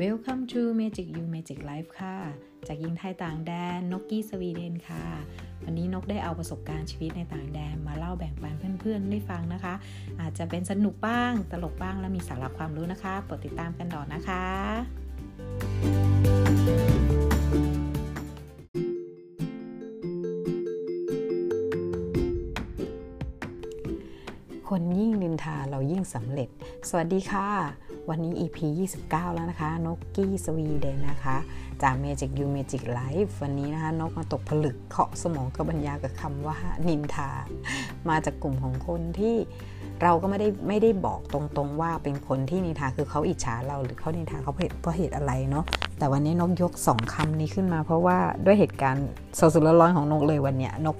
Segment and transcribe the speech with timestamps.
[0.00, 2.16] Welcome to Magic You Magic Life ค่ะ
[2.68, 5.04] จากยิงไทยต่างแดนนกกี้สวีเดนค่ะ
[5.64, 9.74] วันนี้นกได้เอาประสบการณ์ชีวิตในต่างแดนมาเล่าแบ่งปันเพื่อนๆได้ฟังนะคะ
[10.20, 14.44] อาจจะเป็นสนุกบ้าง ตลกบ้างและมีสาระความรู้นะคะโปรดติดตามกันต่อนะคะ
[24.76, 26.48] คนยิ่งนินทาเรายิ่งสำเร็จ
[26.88, 27.46] สวัสดีค่ะ
[28.10, 28.58] วันนี้ EP
[28.98, 31.36] 29 แล้วนะคะ นกกี้สวีเดนนะคะ
[31.82, 36.56] จาก Magic You Magic Life วันนี้นะคะ นกมาตกผลึกเคาะสมองกับบรรยากับคำว่า
[36.88, 37.30] นินทา
[38.08, 39.36] มาจากกลุ่มของคนที่
[40.02, 45.64] เราก็ไม่ได้ไม่ได้บอกตรงๆว่าเป็นคนที่นินทาคือเขาอิจฉาเราหรือเขานินทาเขาเพราะเหตุอะไรเนาะ
[45.98, 49.06] แต่วันนี้นกยกสองคำนี้ขึ้นมา เพราะว่าด้วยเหตุการณ์
[49.38, 50.96] สดๆร้อนๆของนกเลยวันเนี้ยนก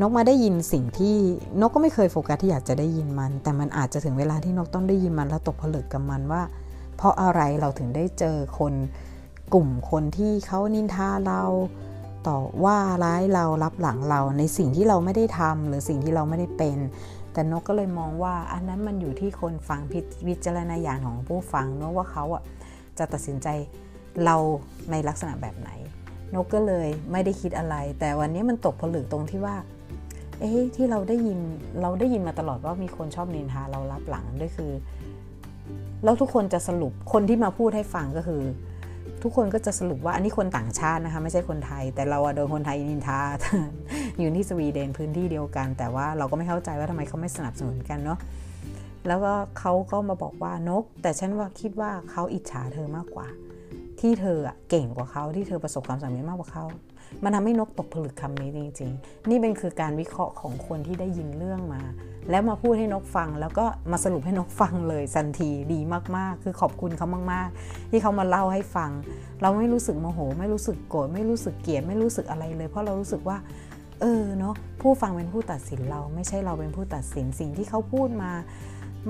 [0.00, 1.16] นกมาได้ยินสิ่งที่
[1.60, 6.42] นกก็ไม่เคยโฟกัสที่อยากจะได้ยินมัน แต่มันอาจจะถึงเวลาที่นกต้องได้ยินมันแล้วตกผลึกกับมันว่า
[6.96, 8.74] เพราะอะไรเราถึงได้เจอคน
[9.54, 11.42] กลุ่มคนที่เขานินทาเรา
[12.26, 16.78] ต่อว่าร้ายเรารับหลังเราในสิ่งที่เราไม่ได้ทำหรือสิ่งที่เราไม่ได้เป็น
[17.32, 19.80] แต่นกก็เลยมองว่า อันนั้นมันอยู่ที่คนฟัง
[20.28, 22.42] วิจารณญาณของผู้ฟังนอะว่าเขาอะ
[22.98, 23.48] จะตัดสินใจ
[24.24, 24.36] เรา
[24.90, 25.70] ในลักษณะแบบไหน
[26.34, 29.56] นกก็เลยไม่ได้คิดอะไร แต่วันนี้มันตกผลึกตรงที่ว่า
[30.40, 31.38] เอ๊ะที่เราได้ยิน
[31.82, 34.72] เราได้ยินมาตลอดว่ามีคนชอบนินทาเรารับหลังด้วยคือ
[36.04, 38.42] แล้วทุกคนจะสรุปคนที่มาพูดให้ฟังก็คือ
[39.22, 43.20] ทุกคนก็จะสรุปว่าอันนี้คนต่างชาตินะคะ ไม่ใช่คนไทย แต่เราโดนคนไทยนินทา
[44.18, 48.18] อยู่ที่สวีเดนพื้นที่เดียวกัน แต่ว่าเราก็ไม่เข้าใจว่าทำไมเขาไม่สนับสนุนกันเนาะ
[49.06, 53.28] แล้วก็เขาก็มาบอกว่านก แต่ฉันว่าคิดว่าเขาอิจฉาเธอมากกว่า
[54.00, 54.38] ที่เธอ
[54.70, 56.64] เก่งกว่าเขาที่เธอประสบความสำเร็จมากกว่าเขา
[57.24, 61.82] มันทำให้นกตกผลึกคำนี้จริง ๆ นี่เป็นคือการวิเคราะห์ของคนที่ได้ยินเรื่องมา
[62.30, 65.80] แล้วมาพูดให้นกฟังแล้วก็มาสรุปให้นกฟังเลยสันทีดี
[66.16, 68.90] มากๆ คือขอบคุณเขามากๆ ที่เขามาเล่าให้ฟัง
[69.42, 73.36] เราไม่รู้สึกโมโห ไม่รู้สึกโกรธไม่รู้สึกเกลียดไม่รู้สึกอะไรเลย เพราะเรารู้สึกว่า
[74.00, 78.32] เออเนาะผู้ฟังเป็นผู้ตัดสินเราไม่ใช่เราเป็นผู้ตัดสินสิ่งที่เขาพูดมา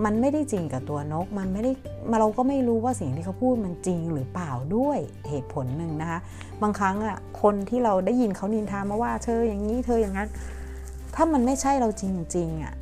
[0.05, 1.73] มันไม่ได้จริงกับตัวนก มันไม่ได้
[2.11, 6.19] มาเราก็ไม่รู้ว่าสิ่งที่เขาพูดมันจริงหรือเปล่าด้วยเหตุผลหนึ่งนะคะ
[6.63, 10.29] บางครั้งอะคนที่เราได้ยินเขานินทามาว่าเธออย่างนี้เธออย่างนั้น
[11.15, 12.05] ถ้ามันไม่ใช่เราจ
[12.37, 12.75] ริงๆอะ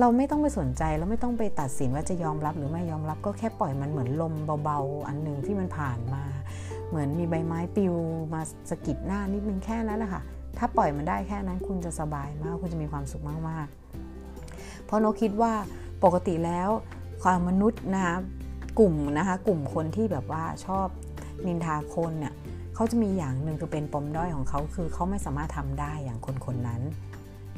[0.00, 6.22] เราไม่ต้องไปสนใจแล้วไม่ต้องไปตัดสินว่าจะยอมรับหรือไม่ยอมรับก็แค่ปล่อยมันเหมือนลมเบาๆ อันหนึ่งที่มันผ่านมา
[6.88, 7.94] เหมือนมีใบไม้ปลิว
[8.34, 8.40] มา
[8.70, 10.22] สะกิดหน้านิดนึงแค่นั้นแหละค่ะ
[10.58, 15.52] ถ้าปล่อยมันได้แค่นั้นคุณจะสบายมากคุณจะมีความสุขมากๆ เพราะนกคิดว่า
[16.04, 16.70] ปกติแล้ว
[17.22, 18.16] ความมนุษย์นะคะ
[18.78, 20.86] กลุ่มนะคะกลุ่มคนที่แบบว่าชอบ
[21.46, 22.34] นินทาคนเนี่ย
[22.74, 26.82] เขาจะมีอย่างหนึ่งคือเป็นปมด้อยของเขาคือเขาไม่สามารถทำได้อย่างคนคนนั้น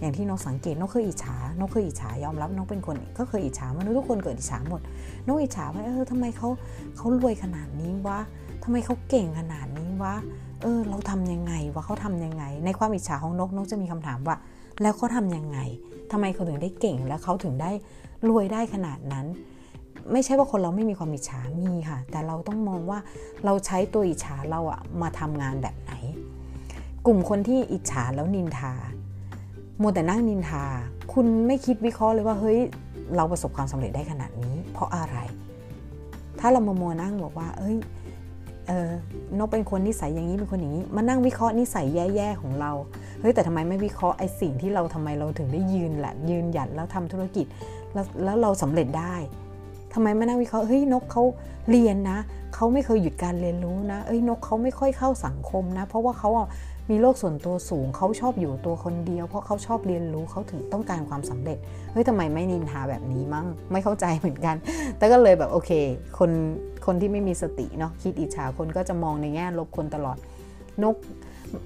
[0.01, 4.81] อย่างที่นกสังเกตนกเคยอิจฉานกเคยอิจฉายอมรับนกเป็นคนก็เคยอิจฉามนุษย์ทุกคนเกิดอิจฉาหมด
[5.27, 6.49] นกอิจฉาว่าเออทำไมเขา
[6.97, 8.19] เขารวยขนาดนี้วะ
[8.65, 10.15] ทำไมเขาเก่งขนาดนี้วะ
[10.63, 14.37] เออเราทำยังไงวะเขาทำยังไง ในความอิจฉาของนกนกจะมีคำถามว่า
[14.83, 15.59] แล้วเขาทำยังไง
[16.13, 17.71] ทำไมเขาถึงได้เก่งแล้วเขาถึงได้
[18.29, 19.27] รวยได้ขนาดนั้น
[20.13, 22.99] ไม่ใช่ว่าคนเราไม่มีความอิจฉามีค่ะ แต่เราต้องมองว่า
[23.45, 25.93] เราใช้ตัวอิจฉาเราอะมาทำงานแบบไหน
[27.07, 28.73] กลุ่มคนที่อิจฉาแล้วนินทา
[29.79, 30.65] โมแต่นั่งนินทา
[31.13, 32.59] คุณไม่คิดวิเคราะห์เลยว่าเฮ้ย
[33.17, 35.19] เราประสบความสำเร็จได้ขนาดนี้ เพราะอะไร
[36.41, 37.77] ถ้าเรามามัวนั่งบอกว่า เอ้ย
[38.69, 38.91] เออ
[39.39, 42.73] นกเป็นคนนิสัยอย่างนี้เป็นคนอย่างนี้ มานั่งวิเคราะห์นิสัยแย่ๆของเรา
[43.21, 47.47] เฮ้ยแต่ทำไมไม่วิเคราะห์ไอ้สิ่งที่เราทำไมเราถึงได้ยืนแหละยืนหยัดแล้วทำธุรกิจ
[47.99, 49.15] แล้วแล้วเราสำเร็จได้
[49.93, 51.23] ทำไมไม่นั่งวิเคราะห์เฮ้ยนกเขา
[51.71, 52.19] เรียนนะ
[52.55, 56.49] เขาไม่เคยหยุดการเรียนรู้นะ เอ้ยนกเขาไม่ค่อยเข้าสังคมนะ เพราะว่าเขาอะ
[56.91, 61.59] มีโลกส่วนตัวสูงเขาชอบอยู่ตัวคนเดียว เพราะเขาชอบเรียนรู้เขาถึงต้องการความสำเร็จ
[61.93, 64.57] เฮ้ยทำไมไม่นินทาแบบนี้มั้งไม่เข้าใจเหมือนกัน
[64.99, 65.71] แต่ก็เลยแบบโอเค
[66.19, 66.31] คน
[66.87, 70.17] คนที่ไม่มีสติเนาะคิดอิจฉาคนก็จะมองในแง่ลบคนตลอด
[70.83, 70.97] นก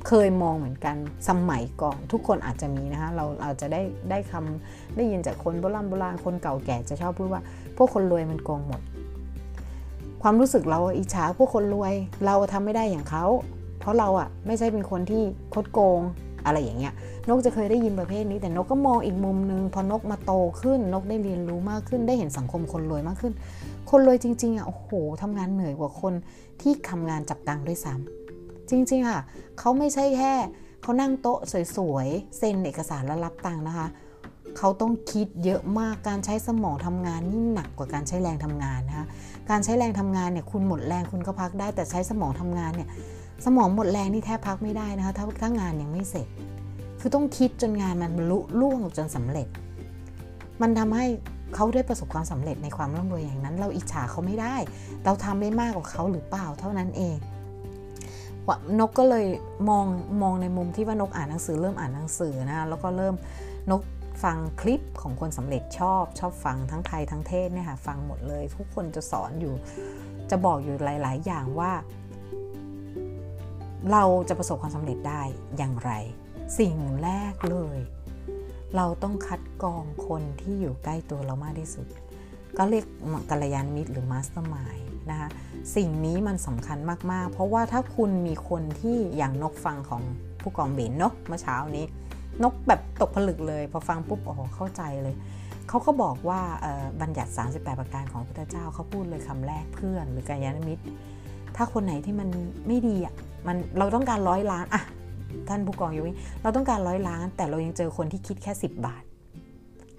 [0.08, 0.96] เคยมองเหมือนกัน
[1.28, 7.42] สมัยก่อน ทุกคนอาจจะมีนะคะเราอาจจะได้ได้คำได้ยินจากคนโบราณโบราณคนเก่าแก่จะชอบพูดว่า
[7.76, 8.80] พวกคนรวยมันโกงหมด
[10.22, 11.94] ความรู้สึกเราอิจฉาพวกคนรวย
[12.24, 13.24] เราทำไม่ได้อย่างเขา
[13.80, 15.22] เพราะเราอะไม่ใช่เป็นคนที่
[15.54, 16.00] คดโกง
[16.46, 16.94] อะไรอย่างเงี้ย
[17.28, 20.32] นกจะเคยได้ยินประเภทนี้ แต่นกก็มองอีกมุมนึงพอนกมาโต
[20.62, 23.32] ขึ้น นกได้เรียนรู้มากขึ้น ได้เห็นสังคมคนรวยมากขึ้น
[23.90, 24.88] คนรวยจริงๆอะโอ้โห
[25.22, 26.14] ทำงานเหนื่อยกว่าคน
[26.60, 28.21] ที่ทำงานจับตังค์ด้วยซ้ำ
[28.70, 29.20] จริงๆค่ะ
[29.58, 30.32] เขาไม่ใช่แค่
[30.82, 31.40] เขานั่งโต๊ะ
[31.76, 33.86] สวยๆเซ็นเอกสารแล้วรับตังค์นะคะ
[34.58, 39.06] เขาต้องคิดเยอะมากการใช้สมองทำงานนี่หนักกว่าการใช้แรงทำงานนะคะ
[39.50, 42.88] การใช้แรงทำงานเนี่ยคุณหมดแรงคุณก็พักได้แต่ใช้สมองทำงานเนี่ย
[43.44, 46.26] สมองหมดแรงนี่แทบพักไม่ได้นะคะถ้าถ้างานยังไม่เสร็จ
[47.00, 49.48] คือต้องคิดจนงานมันลุล่วงจนสำเร็จ
[50.62, 51.06] มันทำให้
[51.54, 54.54] เขาได้ประสบความสำเร็จในความร่ำรวยอย่างนั้น เราอิจฉาเขาไม่ได้
[55.04, 57.16] เราทำได้มากกว่าเขาหรือเปล่าเท่านั้นเอง
[58.80, 59.26] นกก็เลย
[59.68, 59.86] มอง
[60.22, 63.14] มองในมุมที่ว่านกอ่านหนังสือเริ่มอ่านหนังสือนะแล้วก็เริ่ม
[63.70, 63.82] นก
[64.24, 69.54] ฟังคลิปของคนสำเร็จชอบชอบฟังทั้งไทยทั้งเทศเนี่ยค่ะฟังหมดเลย ทุกคนจะสอนอยู่
[70.30, 71.72] จะบอกอยู่หลาย ๆ อย่างว่า
[73.92, 75.22] เราจะประสบความสำเร็จได้
[75.56, 75.92] อย่างไร
[76.58, 77.78] สิ่งแรกเลย
[78.76, 81.86] เราต้องคัดกรองคนที่อยู่ใกล้ตัวเรามากที่สุด
[82.56, 82.84] ก็เรียก
[83.30, 84.78] กัลยาณมิตรหรือ mastermind
[85.10, 85.28] นะคะ
[85.76, 86.78] สิ่งนี้มันสำคัญ
[87.12, 90.02] มากๆ เพราะว่าถ้าคุณมีคนที่อย่างนกฟังของ
[90.42, 91.86] ผู้กองเบนเนาะเมื่อเช้านี้
[92.42, 95.14] นกแบบตกผลึกเลย พอฟังปุ๊บอ๋อเข้าใจเลย
[95.68, 96.40] เขาก็บอกว่า
[97.00, 100.84] บัญญัติ 38 ประการของพระพุทธเจ้าเขาพูดเลยคำแรกเพื่อน หรือกัลยาณมิตร
[101.56, 102.28] ถ้าคนไหนที่มัน
[102.66, 103.14] ไม่ดีอะ
[103.46, 104.82] มันเราต้องการร้อยล้านอะ
[105.48, 109.02] ท่านผู้กองอยู่นี่เราต้องการร้อยล้าน แต่เรายังเจอคนที่คิดแค่ 10 บาท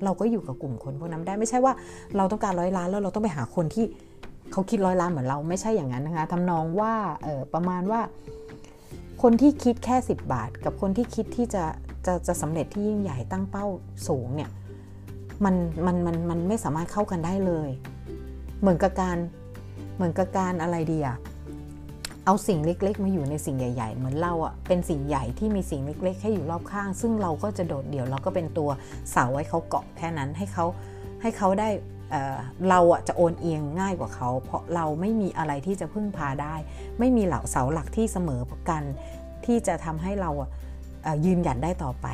[0.03, 1.73] เราก็อยู่กับกลุ่มคนพวกนั้นได้ไม่ใช่ว่า
[2.17, 3.85] เราต้องการร้อยล้านแล้วเราต้องไปหาคนที่
[4.51, 6.94] เขาคิดร้อยล้านเหมือนเราไม่ใช่อย่างนั้นนะคะทำนองว่า
[7.25, 8.01] ออประมาณว่า
[9.22, 11.63] คนที่คิดแค่ 10 บาท กับคนที่คิดที่จะ
[12.06, 13.66] จะจะสำเร็จที่ยิ่งใหญ่ตั้งเป้า
[14.07, 14.50] สูงเนี่ย
[15.45, 15.56] มัน
[15.86, 17.69] มันมันมันไม่สามารถเข้ากันได้เลย
[18.62, 19.18] เหมือนกับการ
[19.95, 21.18] เหมือนกับการอะไรดีอะ
[22.25, 28.69] เอาสิ่งเล็ก ๆ มาอยู่ในสิ่งใหญ่ ๆ เหมือนเราอะเป็นสิ่งใหญ่ที่มีสิ่งเล็กๆให้อยู่รอบข้าง ซึ่งเราก็จะโดดเดี่ยวเราก็เป็นตัว
[29.12, 30.66] เสาไว้เขาเกาะแค่นั้นให้เขา
[31.22, 31.69] ให้เขาได้
[32.69, 36.55] เราอะจะโอนเอียงง่ายกว่าเขา เพราะเราไม่มีอะไรที่จะพึ่งพาได้
[37.00, 38.83] ไม่มีเหล่าเสาหลักที่เสมอกัน
[39.45, 40.31] ที่จะทำให้เรา
[41.25, 42.07] ยืนหยัดได้ต่อไป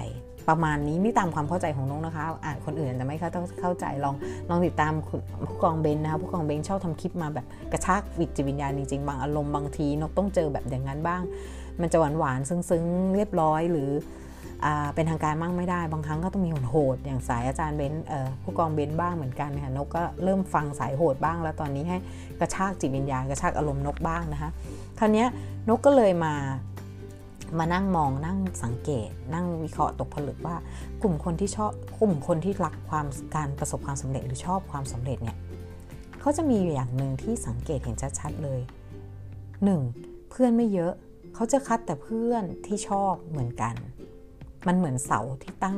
[0.50, 3.18] ประมาณนี้นี่ตามความเข้าใจของน้องนะคะอ่านคนอื่นจะไม่
[3.62, 4.16] เข้าใจลอง
[4.50, 4.94] ลองติดตาม
[5.48, 11.22] ผู้กองเบนนะคะผู้กองเบนชอบทำคลิปมาแบบกระชากวิจิวิญญาณจริงๆบางอารมณ์บางทีนกต้องเจอแบบอย่างนั้นบ้าง
[11.82, 13.90] มันจะหวานหวานซึ้งๆเรียบร้อยหรือ
[14.96, 17.94] เป็นทางการมั่งไม่ได้ บางครั้งก็ต้องมีโหดอย่างสายอาจารย์เบน
[18.44, 21.98] ผู้กองเบนบ้างเหมือนกันค่ะนกก็เริ่มฟังสายโหดบ้าง แล้วตอนนี้ให้
[22.40, 24.50] กระชากจิตวิญญาณกระชากอารมณ์นกบ้างนะคะ
[25.00, 25.26] คราวนี้
[25.70, 26.34] นกก็เลยมา
[27.60, 30.56] มานั่งมองนั่งสังเกต นั่งวิเคราะห์ตกผลึกว่า
[31.02, 35.38] กลุ่มคนที่ชอบกลุ่มคนที่รักความการประสบความสำเร็จหรือชอบความสำเร็จเนี่ย
[36.20, 38.60] เขาจะมีอย่างหนึ่งที่สังเกตเห็นชัดๆเลย
[39.66, 40.30] 1.
[40.30, 40.94] เพื่อนไม่เยอะ
[41.36, 43.76] เขาจะคัดแต่เพื่อนที่ชอบเหมือนกัน
[44.68, 45.78] มันเหมือนเสาที่ตั้ง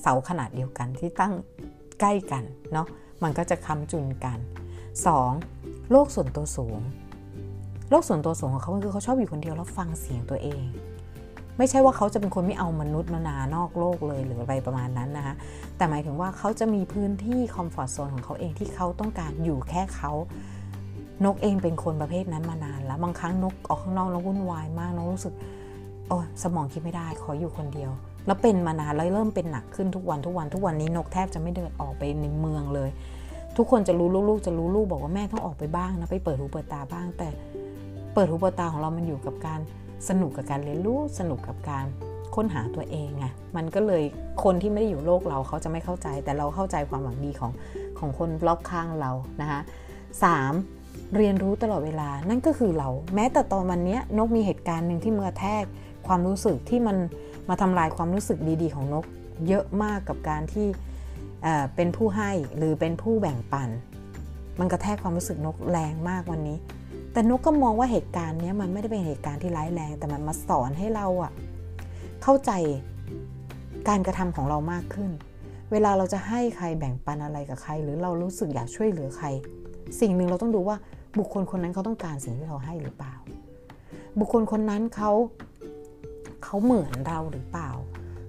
[0.00, 1.32] เสาขนาดเดียวกันที่ตั้ง
[2.00, 2.86] ใกล้กันเนาะ
[3.22, 4.38] มันก็จะค้ำจุนกัน
[5.14, 5.90] 2.
[5.90, 6.78] โลกส่วนตัวสูง
[7.90, 10.64] โลกส่วนตัวสูงของเขาคือเขาชอบอยู่คนเดียวแล้วฟังเสียงตัวเอง
[11.58, 15.34] ไม่ใช่ว่าเขาจะเป็นคนไม่เอามนุษย์มานานอกโลกเลยหรืออะไรประมาณนั้นนะคะ
[15.76, 20.12] แต่หมายถึงว่าเขาจะมีพื้นที่คอมฟอร์ทโซนของเขาเองที่เขาต้องการอยู่แค่เขา
[21.24, 25.34] นกเองเป็นคนประเภทนั้นมานานแล้วบางครั้งนกออกข้างนอกแล้ววุ่นวายมากนกรู้สึก
[26.12, 27.90] อ้สมองคิดไม่ได้ขออยู่คนเดียว
[28.26, 32.90] แล้วเป็นมานานแล้วเริ่มเป็นหนักขึ้นทุกวันทุกวันทุกวันนี้นกแทบจะไม่เดินออกไปในเมืองเลย
[33.56, 37.28] ทุกคนจะรู้ลูกๆจะรู้ลูกบอกว่าแม่ต้องออกไปบ้างนะไปเปิดหูเปิดตาบ้าง แต่
[38.14, 39.60] เปิดหูเปิดตาของเรามันอยู่กับการ
[40.08, 41.86] สนุกกับการเรียนรู้สนุกกับการ
[42.34, 43.26] ค้นหาตัวเองไง
[43.56, 44.02] มันก็เลย
[44.44, 47.52] คนที่ไม่ได้อยู่โลกเราเขาจะไม่เข้าใจ แต่เราเข้าใจความหวังดีของ
[47.98, 49.10] ของคนรอบข้างเรา
[49.40, 49.60] นะคะ
[50.24, 50.52] สาม
[51.16, 55.64] เรียนรู้ตลอดเวลานั่นก็คือเรา แม้แต่ตอนวันนี้นกมีเหตุการณ์หนึ่งที่มือแทก
[56.06, 56.96] ความรู้สึกที่มัน
[57.48, 59.04] มาทำลายความรู้สึกดีๆ ของนก
[59.48, 60.66] เยอะมากกับการที่
[61.74, 63.68] เป็นผู้ให้หรือเป็นผู้แบ่งปัน
[64.58, 66.58] มันกระแทกความรู้สึกนกแรงมากวันนี้
[67.12, 71.32] แต่นกก็มองว่าเหตุการณ์นี้มันไม่ได้เป็นเหตุการณ์ที่ร้ายแรง แต่มันมาสอนให้เราอะ
[72.22, 72.50] เข้าใจ
[73.88, 75.10] การกระทำของเรามากขึ้น
[75.72, 79.26] เวลาเราจะให้ใครแบ่งปันอะไรกับใคร หรือเรารู้สึกอยากช่วยเหลือใคร
[80.00, 80.76] สิ่งหนึ่งเราต้องดูว่า
[81.18, 83.14] บุคคลคนนั้นเขาต้องการสิ่งที่เราให้หรือเปล่า
[84.18, 85.10] บุคคลคนนั้นเขา
[86.44, 87.70] เขาเหมือนเราหรือเปล่า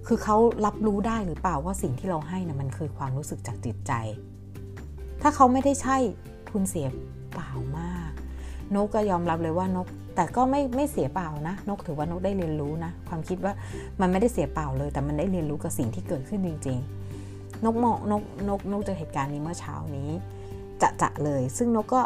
[0.08, 3.94] คือเขารับรู้ได้หรือเปล่าว่าสิ่งที่เราให้นะมันคือความรู้สึกจากจิตใจ
[5.22, 5.98] ถ้าเขาไม่ได้ใช่
[6.52, 6.88] คุณเสีย
[7.34, 8.12] เปล่ามาก
[8.76, 13.54] นกก็ยอมรับเลยว่านก แต่ก็ไม่ไม่เสียเปล่านะ นกถือว่านกได้เรียนรู้นะ ความคิดว่า
[14.02, 16.78] มันไม่ได้เสียเปล่าเลย แต่มันได้เรียนรู้กับสิ่งที่เกิดขึ้นจริง
[17.22, 20.10] ๆ นกมองนกนกนกเจอเหตุการณ์นี้เมื่อเช้านี้
[20.82, 22.02] จะจะเลย ซึ่งนกก็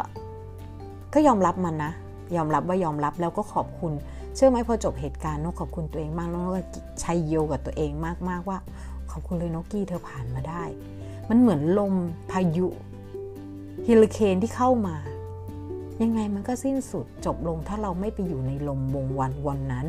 [1.14, 1.92] ก็ยอมรับมันนะ
[2.36, 3.92] ยอมรับว่ายอมรับแล้วก็ขอบคุณ
[4.38, 6.62] เชื่อไหมพอจบเหตุการณ์นกขอบคุณตัวเองมากนกก็
[7.02, 7.90] ชัยโยกับตัวเอง
[8.28, 8.58] มากๆว่า
[9.10, 10.64] ขอบคุณเลยนกกี้เธอผ่านมาได้
[11.28, 11.94] มันเหมือนลม
[12.30, 12.66] พายุ
[13.86, 14.96] ฮิลิเคนที่เข้ามา
[16.02, 19.86] ยังไงมันก็สิ้นสุดจบลงถ้าเราไม่ไปอยู่ในลมวงวันวันนั้น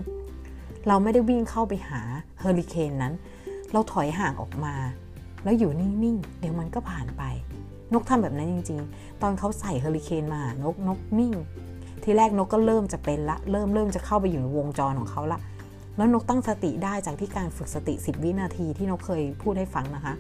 [0.88, 2.02] เราไม่ได้วิ่งเข้าไปหา
[2.40, 3.14] เฮอริเคนนั้น
[3.72, 4.76] เราถอยห่างออกมา
[5.44, 7.24] แล้วอยู่นิ่งๆ เดี๋ยวมันก็ผ่านไป
[7.94, 11.34] นกทำแบบนั้นจริง ๆ ตอนเขาใส่เฮอริเคนมานกนกนิ่ง
[12.04, 15.40] ทีแรกนกก็เริ่มจะเป็นละ เริ่มเริ่มจะเข้าไปอยู่ในวงจรของเขาละ
[15.98, 20.14] แล้วนกตั้งสติได้จากที่การฝึกสติ 10 วินาทีที่นกเคยพูดให้ฟังนะคะ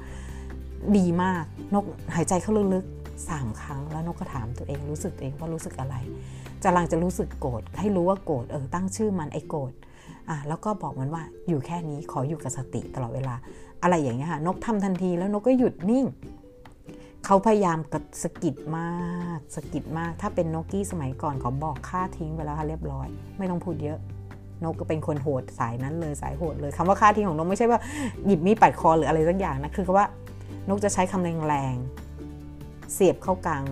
[0.97, 1.43] ดีมาก
[1.73, 5.95] นกหายใจเข้าลึกๆสามครั้ง แล้วนกก็ถามตัวเองรู้สึกเองว่ารู้สึกอะไร
[6.63, 9.71] จะลังจะรู้สึกโกรธให้รู้ว่าโกรธเออตั้งชื่อมันไอ้โกรธ
[10.29, 13.35] อะแล้วก็บอกมันว่าอยู่แค่นี้ขออยู่กับสติตลอดเวลา
[13.83, 16.05] อะไรอย่างเงี้ยค่ะนกทำทันทีแล้วนกก็หยุดนิ่ง
[17.25, 18.91] เขาพยายามกระสกิดมา
[19.37, 23.07] กสกิดมาก ถ้าเป็นนกกี้สมัยก่อนเขาบอกค่าทิ้งไปแล้วค่ะเรียบร้อย
[23.37, 23.99] ไม่ต้องพูดเยอะ
[24.63, 27.79] นกก็เป็นคนโหดสายนั้นเลยสายโหดเลยคำว่าค่าทิ้งของนกไม่ใช่ว่า
[28.25, 30.05] หยิบมีดปัดคอหรืออะไรสักอย่างนะคือว่า
[30.69, 33.63] นกจะใช้คำแรงๆเสียบเข้ากลาง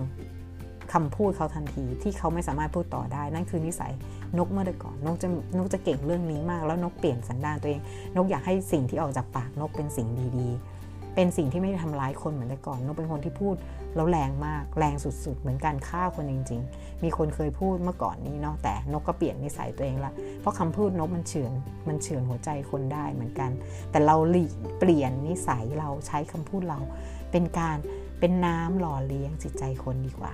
[0.92, 3.92] คำพูดเขาทันทีที่เขาไม่สามารถพูดต่อได้ นั่นคือนิสัย
[4.38, 5.28] นกเมื่อแต่ก่อนนกจะ
[5.58, 7.80] นกจะเก่งเรื่องนี้มาก แล้วนกเปลี่ยนสันดานตัวเอง
[8.16, 10.77] นกอยากให้สิ่งที่ออกจากปากนกเป็นสิ่งดีๆ
[11.20, 13.54] เป็นสิ่งที่ไม่ได้ทำร้ายคนเหมือนแต่ก่อนนกเป็นคนที่พูด
[13.94, 21.52] แล้วแรงมากแรงสุดๆ เหมือนการฆ่าคนจริง ๆ มีคนเคยพูดเมื่อก่อนนี้เนาะแต่นกก็เปลี่ยนนิสัยตัวเองละเพราะคำพูดนกมันเฉือน
[21.88, 23.50] มันเฉือนหัวใจคนได้เหมือนกัน
[23.90, 24.44] แต่เราหลี
[24.78, 26.80] เปลี่ยนนิสัยเราใช้คำพูดเรา
[27.30, 27.76] เป็นการ
[28.20, 30.32] เป็นน้ำหล่อเลี้ยงจิตใจคนดีกว่า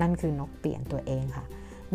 [0.00, 1.44] นั่นคือนกเปลี่ยนตัวเองค่ะ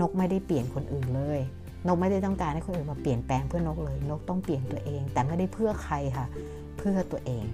[0.01, 1.41] นกไม่ได้เปลี่ยนคนอื่นเลย
[1.87, 6.27] นกไม่ได้ต้องการให้คนอื่นมาเปลี่ยนแปลงเพื่อนกเลย นกต้องเปลี่ยนตัวเอง แต่ไม่ได้เพื่อใครค่ะ
[6.77, 7.45] เพื่อตัวเอง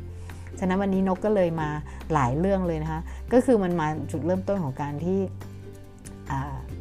[0.59, 1.69] ฉะนั้นวันนี้นกก็เลยมา
[2.13, 3.01] หลายเรื่องเลยนะคะ
[3.33, 5.19] ก็คือมันมาจุดเริ่มต้นของการที่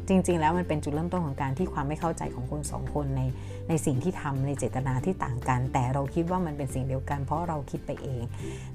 [0.07, 3.21] จริง ๆ แล้วมันเป็นจุดเริ่มต้นของการที่ความไม่เข้าใจของคนสองคนใน
[3.69, 8.23] ในสิ่งที่ทำในเจตนาที่ต่างกัน แต่เราคิดว่ามันเป็นสิ่งเดียวกัน เพราะเราคิดไปเอง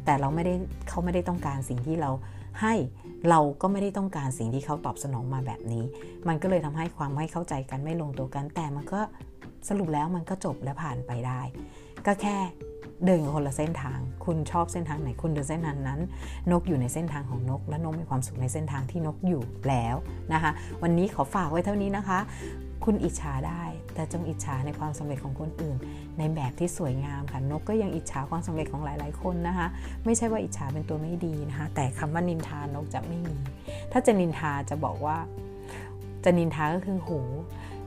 [0.05, 0.55] แต่เราไม่ได้
[0.89, 2.11] เขาไม่ได้ต้องการสิ่งที่เรา
[2.61, 2.75] ให้
[3.31, 5.85] เราก็ไม่ได้ต้องการสิ่งที่เขาตอบสนองมาแบบนี้
[6.29, 9.01] มันก็เลยทำให้ความไม่เข้าใจกันไม่ลงตัวกัน แต่มันก็
[9.69, 11.41] สรุปแล้วมันก็จบและผ่านไปได้
[12.07, 12.37] ก็แค่
[13.07, 16.01] เดินคนละเส้นทาง คุณชอบเส้นทางไหนคุณเดินเส้นทางนั้น
[16.51, 19.97] นกอยู่ในเส้นทางของนก และนกมีความสุขในเส้นทางที่นกอยู่แล้ว
[20.33, 20.51] นะคะ
[20.83, 22.19] วันนี้ขอฝากไว้เท่านี้นะคะ
[22.85, 23.63] คุณอิจฉาได้
[23.95, 25.77] แต่จงอิจฉาในความสำเร็จของคนอื่น
[26.19, 29.67] ในแบบที่สวยงามค่ะนกก็ยังอิจฉาความสำเร็จของหลาย ๆ คนนะคะ
[30.05, 33.37] ไม่ใช่ว่าอิจฉาเป็นตัวไม่ดีนะคะ แต่คำว่านินทานกจะไม่มี
[33.93, 35.17] ถ้าจะนินทาจะบอกว่า
[36.25, 37.11] จะนินทาก็คือโห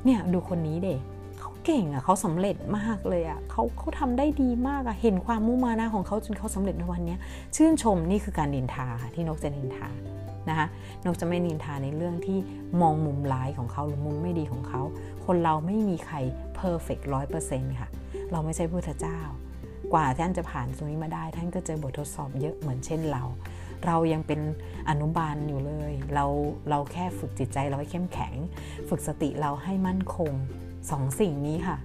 [0.05, 1.01] เนี่ยดูคนนี้เด็ก
[1.65, 7.15] เก่งอะเขาสำเร็จมากเลยอะเขาเขาทำได้ดีมากอะเห็นความมุ่งมานะของเขาจนเขาสำเร็จในวันนี้
[7.55, 9.89] ชื่นชมนี่คือการนินทาที่นกจะนินทา
[10.49, 10.67] นะคะ
[11.05, 12.37] นกจะไม่นินทาในเรื่องที่
[12.81, 14.81] มองมุมร้ายของเขาหรือมุมไม่ดีของเขา
[15.25, 16.17] คนเราไม่มีใคร
[16.55, 17.89] เพอร์เฟกต์ร้อยเปอร์เซ็นต์ค่ะ
[18.31, 19.19] เราไม่ใช่พุทธเจ้า
[19.93, 23.23] กว่าท่านจะผ่านตรงนี้มาได้ ท่านก็เจอบททดสอบเยอะเหมือนเช่นเรา
[23.85, 24.41] เรายังเป็น
[24.89, 26.25] อนุบาลอยู่เลย เรา
[26.69, 28.33] เราแค่ฝึกจิตใจเราให้เข้มแข็ง
[28.89, 30.33] ฝึกสติเราให้มั่นคง
[30.89, 31.77] สองสิ่งนี้ค่ะ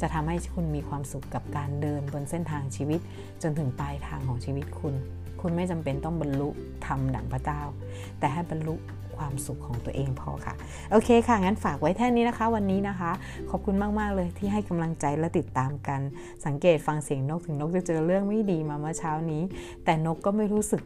[0.00, 3.00] จะทำให้คุณมีความสุขกับการเดินบนเส้นทางชีวิต
[3.42, 4.94] จนถึงปลายทางของชีวิตคุณ
[5.40, 6.48] คุณไม่จำเป็นต้องบรรลุ
[6.86, 7.60] ทำดั่งพระเจ้า
[8.18, 8.74] แต่ให้บรรลุ
[9.16, 10.54] ความสุขของตัวเองพอค่ะ
[10.90, 13.10] โอเคค่ะ งั้นฝากไว้แค่นี้นะคะ วันนี้นะคะ
[13.50, 16.00] ขอบคุณมาก ๆ เลยที่ให้กำลังใจและติดตามกัน
[16.46, 19.42] สังเกตฟังเสียงนกถึงนกจะเจอเรื่องไม่ดีมาเมื่อเช้านี้
[19.84, 20.82] แต่นกก็ไม่รู้สึก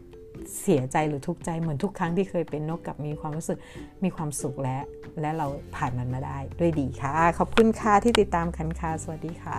[0.63, 3.59] เสียใจหรือทุกข์ใจเหมือนทุกครั้งที่เคยเป็นนกกับมีความรู้สึก
[4.05, 4.79] มีความสุขและ
[5.21, 5.47] และเรา
[5.77, 9.57] ผ่านมันมาได้ด้วยดีค่ะ ขอบคุณค่ะที่ติดตามคันค่ะสวัสดีค่ะ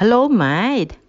[0.00, 1.03] Hello, mate.